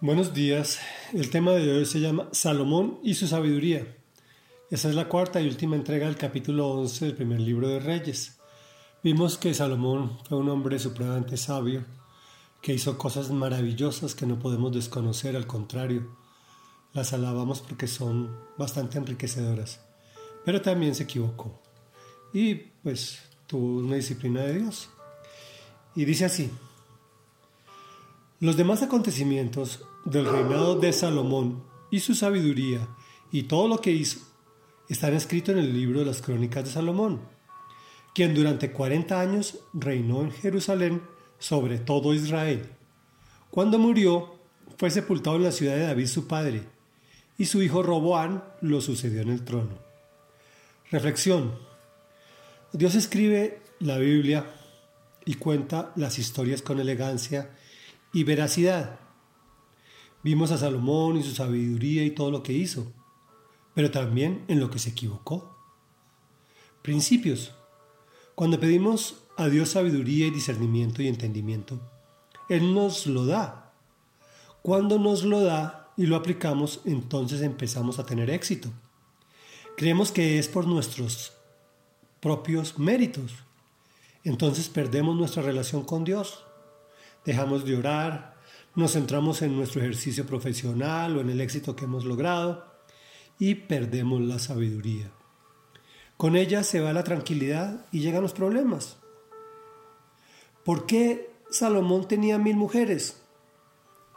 Buenos 0.00 0.32
días. 0.32 0.78
El 1.12 1.28
tema 1.28 1.50
de 1.50 1.76
hoy 1.76 1.84
se 1.84 1.98
llama 1.98 2.28
Salomón 2.30 3.00
y 3.02 3.14
su 3.14 3.26
sabiduría. 3.26 3.96
Esa 4.70 4.88
es 4.90 4.94
la 4.94 5.08
cuarta 5.08 5.40
y 5.40 5.48
última 5.48 5.74
entrega 5.74 6.06
del 6.06 6.16
capítulo 6.16 6.68
11 6.68 7.06
del 7.06 7.16
primer 7.16 7.40
libro 7.40 7.68
de 7.68 7.80
Reyes. 7.80 8.38
Vimos 9.02 9.38
que 9.38 9.52
Salomón 9.54 10.16
fue 10.28 10.38
un 10.38 10.50
hombre 10.50 10.78
supremamente 10.78 11.36
sabio, 11.36 11.84
que 12.62 12.74
hizo 12.74 12.96
cosas 12.96 13.32
maravillosas 13.32 14.14
que 14.14 14.24
no 14.24 14.38
podemos 14.38 14.72
desconocer, 14.72 15.34
al 15.34 15.48
contrario, 15.48 16.16
las 16.92 17.12
alabamos 17.12 17.60
porque 17.60 17.88
son 17.88 18.38
bastante 18.56 18.98
enriquecedoras. 18.98 19.80
Pero 20.44 20.62
también 20.62 20.94
se 20.94 21.02
equivocó 21.02 21.60
y 22.32 22.54
pues 22.54 23.18
tuvo 23.48 23.78
una 23.78 23.96
disciplina 23.96 24.42
de 24.42 24.60
Dios. 24.60 24.90
Y 25.96 26.04
dice 26.04 26.26
así, 26.26 26.52
los 28.40 28.56
demás 28.56 28.82
acontecimientos 28.82 29.84
del 30.04 30.24
reinado 30.24 30.78
de 30.78 30.92
Salomón 30.92 31.64
y 31.90 32.00
su 32.00 32.14
sabiduría 32.14 32.88
y 33.32 33.44
todo 33.44 33.66
lo 33.66 33.80
que 33.80 33.90
hizo 33.90 34.20
están 34.88 35.14
escritos 35.14 35.54
en 35.54 35.60
el 35.60 35.74
libro 35.74 36.00
de 36.00 36.06
las 36.06 36.22
crónicas 36.22 36.64
de 36.64 36.70
Salomón, 36.70 37.20
quien 38.14 38.34
durante 38.34 38.70
40 38.70 39.20
años 39.20 39.58
reinó 39.72 40.22
en 40.22 40.30
Jerusalén 40.30 41.02
sobre 41.38 41.78
todo 41.78 42.14
Israel. 42.14 42.68
Cuando 43.50 43.78
murió, 43.78 44.36
fue 44.76 44.90
sepultado 44.90 45.36
en 45.36 45.42
la 45.42 45.52
ciudad 45.52 45.74
de 45.74 45.86
David 45.86 46.06
su 46.06 46.26
padre, 46.28 46.62
y 47.36 47.46
su 47.46 47.62
hijo 47.62 47.82
Roboán 47.82 48.44
lo 48.60 48.80
sucedió 48.80 49.22
en 49.22 49.30
el 49.30 49.44
trono. 49.44 49.78
Reflexión. 50.90 51.58
Dios 52.72 52.94
escribe 52.94 53.62
la 53.80 53.98
Biblia 53.98 54.46
y 55.24 55.34
cuenta 55.34 55.92
las 55.96 56.18
historias 56.18 56.62
con 56.62 56.80
elegancia 56.80 57.50
y 58.12 58.24
veracidad. 58.24 59.00
Vimos 60.22 60.50
a 60.50 60.58
Salomón 60.58 61.16
y 61.16 61.22
su 61.22 61.34
sabiduría 61.34 62.04
y 62.04 62.10
todo 62.10 62.30
lo 62.30 62.42
que 62.42 62.52
hizo, 62.52 62.92
pero 63.74 63.90
también 63.90 64.44
en 64.48 64.60
lo 64.60 64.70
que 64.70 64.78
se 64.78 64.90
equivocó. 64.90 65.56
Principios. 66.82 67.54
Cuando 68.34 68.58
pedimos 68.58 69.22
a 69.36 69.48
Dios 69.48 69.70
sabiduría 69.70 70.26
y 70.26 70.30
discernimiento 70.30 71.02
y 71.02 71.08
entendimiento, 71.08 71.80
Él 72.48 72.74
nos 72.74 73.06
lo 73.06 73.26
da. 73.26 73.72
Cuando 74.62 74.98
nos 74.98 75.24
lo 75.24 75.40
da 75.40 75.92
y 75.96 76.06
lo 76.06 76.16
aplicamos, 76.16 76.80
entonces 76.84 77.42
empezamos 77.42 77.98
a 77.98 78.06
tener 78.06 78.30
éxito. 78.30 78.70
Creemos 79.76 80.10
que 80.10 80.38
es 80.38 80.48
por 80.48 80.66
nuestros 80.66 81.32
propios 82.20 82.78
méritos. 82.78 83.32
Entonces 84.24 84.68
perdemos 84.68 85.16
nuestra 85.16 85.42
relación 85.42 85.84
con 85.84 86.04
Dios 86.04 86.44
dejamos 87.28 87.66
de 87.66 87.76
orar, 87.76 88.36
nos 88.74 88.92
centramos 88.92 89.42
en 89.42 89.54
nuestro 89.54 89.82
ejercicio 89.82 90.24
profesional 90.24 91.14
o 91.14 91.20
en 91.20 91.28
el 91.28 91.42
éxito 91.42 91.76
que 91.76 91.84
hemos 91.84 92.06
logrado 92.06 92.64
y 93.38 93.54
perdemos 93.54 94.22
la 94.22 94.38
sabiduría. 94.38 95.10
Con 96.16 96.36
ella 96.36 96.62
se 96.62 96.80
va 96.80 96.94
la 96.94 97.04
tranquilidad 97.04 97.84
y 97.92 98.00
llegan 98.00 98.22
los 98.22 98.32
problemas. 98.32 98.96
¿Por 100.64 100.86
qué 100.86 101.30
Salomón 101.50 102.08
tenía 102.08 102.38
mil 102.38 102.56
mujeres? 102.56 103.20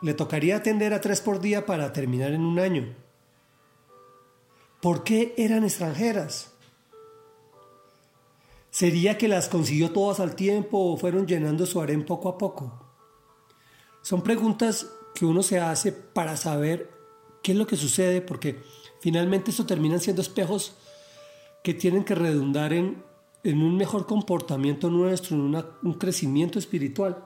Le 0.00 0.14
tocaría 0.14 0.56
atender 0.56 0.94
a 0.94 1.02
tres 1.02 1.20
por 1.20 1.40
día 1.40 1.66
para 1.66 1.92
terminar 1.92 2.32
en 2.32 2.40
un 2.40 2.58
año. 2.58 2.94
¿Por 4.80 5.04
qué 5.04 5.34
eran 5.36 5.64
extranjeras? 5.64 6.54
¿Sería 8.70 9.18
que 9.18 9.28
las 9.28 9.50
consiguió 9.50 9.90
todas 9.90 10.20
al 10.20 10.34
tiempo 10.34 10.78
o 10.78 10.96
fueron 10.96 11.26
llenando 11.26 11.66
su 11.66 11.82
harén 11.82 12.06
poco 12.06 12.30
a 12.30 12.38
poco? 12.38 12.83
Son 14.04 14.20
preguntas 14.20 14.86
que 15.14 15.24
uno 15.24 15.42
se 15.42 15.58
hace 15.58 15.90
para 15.90 16.36
saber 16.36 16.90
qué 17.42 17.52
es 17.52 17.58
lo 17.58 17.66
que 17.66 17.78
sucede, 17.78 18.20
porque 18.20 18.62
finalmente 19.00 19.50
eso 19.50 19.64
terminan 19.64 19.98
siendo 19.98 20.20
espejos 20.20 20.76
que 21.62 21.72
tienen 21.72 22.04
que 22.04 22.14
redundar 22.14 22.74
en, 22.74 23.02
un 23.44 23.76
mejor 23.78 24.06
comportamiento 24.06 24.90
nuestro, 24.90 25.34
en 25.36 25.56
un 25.82 25.94
crecimiento 25.94 26.58
espiritual. 26.58 27.24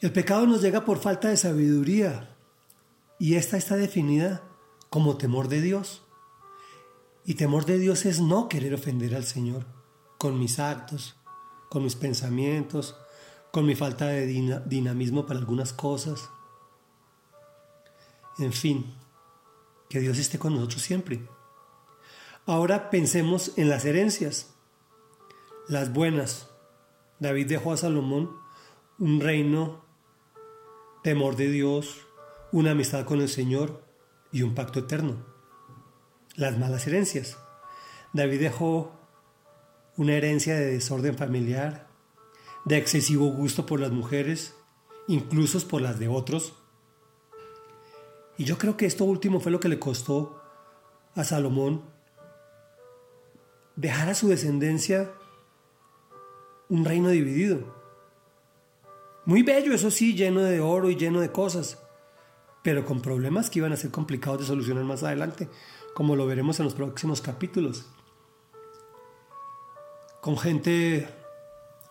El 0.00 0.12
pecado 0.12 0.46
nos 0.46 0.62
llega 0.62 0.84
por 0.84 1.00
falta 1.00 1.30
de 1.30 1.36
sabiduría 1.36 2.36
y 3.18 3.34
esta 3.34 3.56
está 3.56 3.74
definida 3.74 4.44
como 4.90 5.16
temor 5.16 5.48
de 5.48 5.60
Dios. 5.60 6.02
Y 7.24 7.34
temor 7.34 7.64
de 7.64 7.80
Dios 7.80 8.06
es 8.06 8.20
no 8.20 8.48
querer 8.48 8.74
ofender 8.74 9.16
al 9.16 9.24
Señor 9.24 9.66
con 10.18 10.38
mis 10.38 10.60
actos, 10.60 11.16
con 11.68 11.82
mis 11.82 11.96
pensamientos, 11.96 12.94
con 13.54 13.66
mi 13.66 13.76
falta 13.76 14.08
de 14.08 14.26
dinamismo 14.66 15.26
para 15.26 15.38
algunas 15.38 15.72
cosas. 15.72 16.28
En 18.40 18.52
fin, 18.52 18.92
que 19.88 20.00
Dios 20.00 20.18
esté 20.18 20.40
con 20.40 20.56
nosotros 20.56 20.82
siempre. 20.82 21.24
Ahora 22.46 22.90
pensemos 22.90 23.52
en 23.56 23.68
las 23.68 23.84
herencias, 23.84 24.56
las 25.68 25.92
buenas. 25.92 26.50
David 27.20 27.46
dejó 27.46 27.72
a 27.72 27.76
Salomón 27.76 28.36
un 28.98 29.20
reino, 29.20 29.84
temor 31.04 31.36
de 31.36 31.48
Dios, 31.48 32.00
una 32.50 32.72
amistad 32.72 33.04
con 33.04 33.20
el 33.20 33.28
Señor 33.28 33.84
y 34.32 34.42
un 34.42 34.56
pacto 34.56 34.80
eterno. 34.80 35.24
Las 36.34 36.58
malas 36.58 36.88
herencias. 36.88 37.38
David 38.12 38.40
dejó 38.40 38.98
una 39.96 40.14
herencia 40.14 40.56
de 40.56 40.72
desorden 40.72 41.16
familiar, 41.16 41.93
de 42.64 42.76
excesivo 42.76 43.26
gusto 43.26 43.66
por 43.66 43.80
las 43.80 43.90
mujeres, 43.90 44.54
incluso 45.06 45.60
por 45.68 45.82
las 45.82 45.98
de 45.98 46.08
otros. 46.08 46.54
Y 48.36 48.44
yo 48.44 48.58
creo 48.58 48.76
que 48.76 48.86
esto 48.86 49.04
último 49.04 49.40
fue 49.40 49.52
lo 49.52 49.60
que 49.60 49.68
le 49.68 49.78
costó 49.78 50.40
a 51.14 51.24
Salomón 51.24 51.82
dejar 53.76 54.08
a 54.08 54.14
su 54.14 54.28
descendencia 54.28 55.12
un 56.68 56.84
reino 56.84 57.10
dividido. 57.10 57.82
Muy 59.26 59.42
bello, 59.42 59.74
eso 59.74 59.90
sí, 59.90 60.14
lleno 60.14 60.42
de 60.42 60.60
oro 60.60 60.90
y 60.90 60.96
lleno 60.96 61.20
de 61.20 61.32
cosas, 61.32 61.78
pero 62.62 62.84
con 62.84 63.00
problemas 63.00 63.50
que 63.50 63.58
iban 63.58 63.72
a 63.72 63.76
ser 63.76 63.90
complicados 63.90 64.40
de 64.40 64.46
solucionar 64.46 64.84
más 64.84 65.02
adelante, 65.02 65.48
como 65.94 66.16
lo 66.16 66.26
veremos 66.26 66.58
en 66.58 66.64
los 66.64 66.74
próximos 66.74 67.20
capítulos. 67.20 67.86
Con 70.20 70.36
gente 70.38 71.08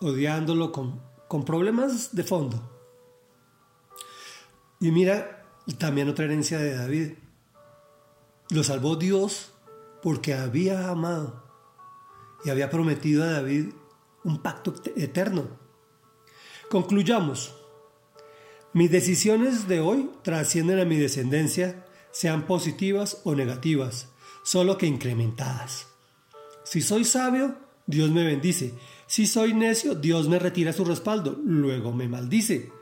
odiándolo 0.00 0.72
con, 0.72 1.00
con 1.28 1.44
problemas 1.44 2.14
de 2.14 2.24
fondo. 2.24 2.70
Y 4.80 4.90
mira, 4.90 5.46
también 5.78 6.08
otra 6.08 6.26
herencia 6.26 6.58
de 6.58 6.76
David. 6.76 7.12
Lo 8.50 8.62
salvó 8.62 8.96
Dios 8.96 9.52
porque 10.02 10.34
había 10.34 10.90
amado 10.90 11.44
y 12.44 12.50
había 12.50 12.68
prometido 12.68 13.24
a 13.24 13.32
David 13.32 13.70
un 14.22 14.42
pacto 14.42 14.74
eterno. 14.96 15.48
Concluyamos. 16.70 17.54
Mis 18.72 18.90
decisiones 18.90 19.68
de 19.68 19.80
hoy 19.80 20.10
trascienden 20.22 20.80
a 20.80 20.84
mi 20.84 20.96
descendencia, 20.96 21.86
sean 22.10 22.46
positivas 22.46 23.20
o 23.24 23.34
negativas, 23.34 24.08
solo 24.42 24.76
que 24.76 24.86
incrementadas. 24.86 25.86
Si 26.64 26.80
soy 26.80 27.04
sabio, 27.04 27.56
Dios 27.86 28.10
me 28.10 28.24
bendice. 28.24 28.74
Si 29.06 29.26
soy 29.26 29.54
necio, 29.54 29.94
Dios 29.94 30.28
me 30.28 30.38
retira 30.38 30.72
su 30.72 30.84
respaldo, 30.84 31.38
luego 31.44 31.92
me 31.92 32.08
maldice. 32.08 32.72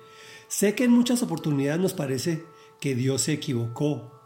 Sé 0.48 0.74
que 0.74 0.84
en 0.84 0.92
muchas 0.92 1.22
oportunidades 1.22 1.80
nos 1.80 1.94
parece 1.94 2.44
que 2.80 2.94
Dios 2.94 3.22
se 3.22 3.32
equivocó, 3.32 4.20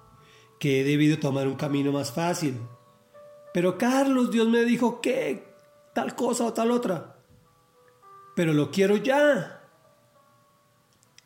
que 0.58 0.80
he 0.80 0.84
debido 0.84 1.18
tomar 1.18 1.46
un 1.46 1.56
camino 1.56 1.92
más 1.92 2.12
fácil. 2.12 2.58
Pero 3.54 3.78
Carlos, 3.78 4.30
Dios 4.30 4.48
me 4.48 4.64
dijo 4.64 5.00
que 5.00 5.46
tal 5.94 6.14
cosa 6.14 6.46
o 6.46 6.52
tal 6.52 6.70
otra. 6.70 7.18
Pero 8.34 8.52
lo 8.52 8.70
quiero 8.70 8.96
ya. 8.96 9.64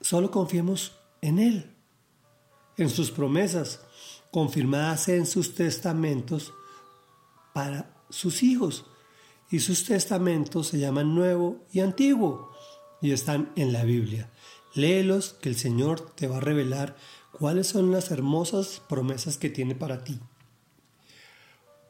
Solo 0.01 0.31
confiemos 0.31 0.97
en 1.21 1.39
Él, 1.39 1.75
en 2.77 2.89
sus 2.89 3.11
promesas, 3.11 3.85
confirmadas 4.31 5.09
en 5.09 5.27
sus 5.27 5.55
testamentos 5.55 6.55
para 7.53 7.97
sus 8.09 8.43
hijos 8.43 8.87
y 9.51 9.61
sus 9.61 9.85
testamentos 9.85 10.69
se 10.69 10.79
llaman 10.79 11.15
Nuevo 11.15 11.65
y 11.73 11.81
Antiguo 11.81 12.53
y 13.01 13.13
están 13.13 13.53
en 13.57 13.73
la 13.73 13.85
Biblia. 13.85 14.31
Léelos 14.75 15.35
que 15.41 15.49
el 15.49 15.57
Señor 15.57 16.13
te 16.15 16.29
va 16.29 16.37
a 16.37 16.41
revelar 16.41 16.97
cuáles 17.33 17.67
son 17.67 17.91
las 17.91 18.11
hermosas 18.11 18.81
promesas 18.89 19.39
que 19.39 19.51
tiene 19.51 19.75
para 19.75 20.05
ti. 20.05 20.21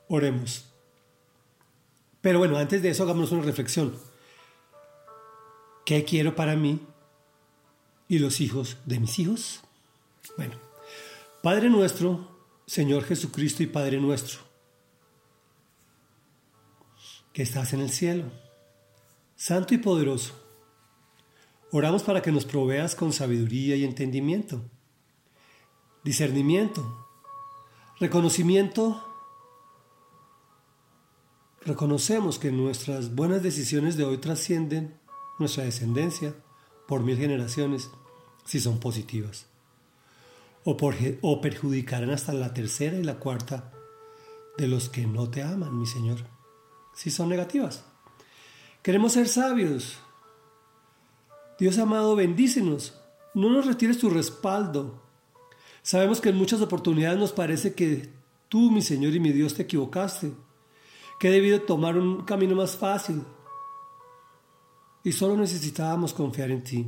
Oremos. 0.08 0.64
Pero 2.20 2.38
bueno, 2.38 2.56
antes 2.56 2.82
de 2.82 2.90
eso 2.90 3.02
hagamos 3.02 3.32
una 3.32 3.42
reflexión. 3.42 3.94
¿Qué 5.84 6.04
quiero 6.04 6.34
para 6.36 6.56
mí 6.56 6.80
y 8.08 8.18
los 8.18 8.40
hijos 8.40 8.78
de 8.86 9.00
mis 9.00 9.18
hijos? 9.18 9.60
Bueno, 10.36 10.54
Padre 11.42 11.68
nuestro, 11.68 12.28
Señor 12.66 13.04
Jesucristo 13.04 13.62
y 13.62 13.66
Padre 13.66 13.98
nuestro, 13.98 14.40
que 17.32 17.43
estás 17.43 17.73
en 17.73 17.81
el 17.81 17.91
cielo, 17.91 18.25
santo 19.37 19.75
y 19.75 19.79
poderoso. 19.79 20.35
Oramos 21.73 22.03
para 22.03 22.21
que 22.23 22.32
nos 22.32 22.44
proveas 22.44 22.94
con 22.94 23.12
sabiduría 23.12 23.77
y 23.77 23.85
entendimiento, 23.85 24.62
discernimiento, 26.03 27.06
reconocimiento. 28.00 29.06
Reconocemos 31.62 32.38
que 32.38 32.50
nuestras 32.50 33.15
buenas 33.15 33.43
decisiones 33.43 33.97
de 33.97 34.05
hoy 34.05 34.19
trascienden 34.19 34.99
nuestra 35.38 35.65
descendencia 35.65 36.35
por 36.88 37.03
mil 37.03 37.17
generaciones 37.17 37.91
si 38.44 38.59
son 38.59 38.81
positivas, 38.81 39.47
o, 40.65 41.41
perjudicarán 41.41 42.11
hasta 42.11 42.32
la 42.32 42.53
tercera 42.53 42.97
y 42.97 43.05
la 43.05 43.19
cuarta 43.19 43.73
de 44.59 44.67
los 44.67 44.88
que 44.88 45.06
no 45.06 45.31
te 45.31 45.43
aman, 45.43 45.79
mi 45.79 45.87
Señor, 45.87 46.25
si 47.00 47.11
son 47.11 47.31
negativas. 47.31 47.82
Queremos 48.82 49.12
ser 49.12 49.26
sabios. 49.26 49.97
Dios 51.58 51.79
amado, 51.79 52.14
bendícenos. 52.14 52.94
No 53.32 53.49
nos 53.49 53.64
retires 53.64 53.97
tu 53.97 54.11
respaldo. 54.11 55.02
Sabemos 55.81 56.20
que 56.20 56.29
en 56.29 56.37
muchas 56.37 56.61
oportunidades 56.61 57.19
nos 57.19 57.32
parece 57.32 57.75
que 57.75 58.12
tú, 58.50 58.70
mi 58.70 58.82
Señor 58.82 59.14
y 59.14 59.20
mi 59.20 59.32
Dios, 59.32 59.55
te 59.55 59.62
equivocaste, 59.62 60.35
que 61.19 61.29
he 61.29 61.32
debido 61.32 61.62
tomar 61.62 61.97
un 61.97 62.23
camino 62.26 62.55
más 62.55 62.76
fácil. 62.76 63.25
Y 65.03 65.12
solo 65.12 65.38
necesitábamos 65.38 66.12
confiar 66.12 66.50
en 66.50 66.62
ti, 66.62 66.87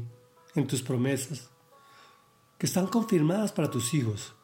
en 0.55 0.67
tus 0.67 0.82
promesas, 0.82 1.49
que 2.58 2.67
están 2.67 2.87
confirmadas 2.87 3.50
para 3.50 3.70
tus 3.70 3.94
hijos, 3.94 4.35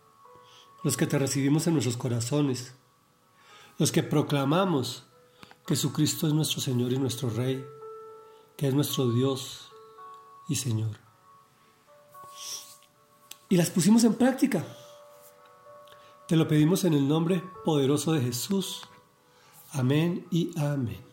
los 0.82 0.96
que 0.96 1.06
te 1.06 1.18
recibimos 1.18 1.66
en 1.66 1.74
nuestros 1.74 1.98
corazones, 1.98 2.72
los 3.76 3.92
que 3.92 4.02
proclamamos 4.02 5.07
Jesucristo 5.68 6.26
es 6.26 6.32
nuestro 6.32 6.62
Señor 6.62 6.94
y 6.94 6.98
nuestro 6.98 7.28
Rey, 7.28 7.62
que 8.56 8.68
es 8.68 8.74
nuestro 8.74 9.10
Dios 9.12 9.70
y 10.48 10.54
Señor. 10.54 10.98
Y 13.50 13.56
las 13.58 13.68
pusimos 13.68 14.02
en 14.04 14.14
práctica. 14.14 14.64
Te 16.26 16.36
lo 16.36 16.48
pedimos 16.48 16.84
en 16.84 16.94
el 16.94 17.06
nombre 17.06 17.42
poderoso 17.66 18.12
de 18.12 18.22
Jesús. 18.22 18.80
Amén 19.72 20.26
y 20.30 20.58
amén. 20.58 21.07